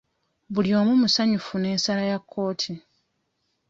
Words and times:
Buli 0.53 0.69
omu 0.79 0.93
musanyufu 1.01 1.55
n'ensala 1.59 2.03
ya 2.11 2.17
kkooti. 2.21 2.73